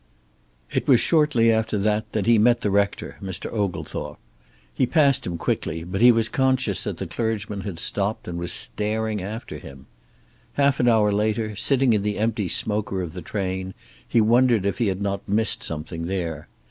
[0.71, 3.53] It was shortly after that that he met the rector, Mr.
[3.53, 4.17] Oglethorpe.
[4.73, 8.51] He passed him quickly, but he was conscious that the clergyman had stopped and was
[8.51, 9.85] staring after him.
[10.53, 13.75] Half an hour later, sitting in the empty smoker of the train,
[14.07, 16.47] he wondered if he had not missed something there.